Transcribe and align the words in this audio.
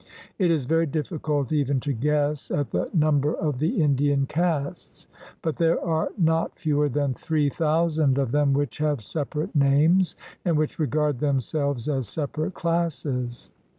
It 0.39 0.49
is 0.49 0.65
very 0.65 0.87
difficult 0.87 1.51
even 1.51 1.79
to 1.81 1.93
guess 1.93 2.49
at 2.49 2.71
the 2.71 2.89
number 2.91 3.35
of 3.35 3.59
the 3.59 3.83
Indian 3.83 4.25
castes. 4.25 5.05
But 5.43 5.57
there 5.57 5.79
are 5.79 6.09
not 6.17 6.57
fewer 6.57 6.89
than 6.89 7.13
three 7.13 7.49
thousand 7.51 8.17
of 8.17 8.31
them 8.31 8.51
which 8.53 8.79
have 8.79 9.01
separate 9.03 9.55
names, 9.55 10.15
and 10.43 10.57
which 10.57 10.79
regard 10.79 11.19
themselves 11.19 11.87
as 11.87 12.07
separate 12.09 12.55
classes. 12.55 13.51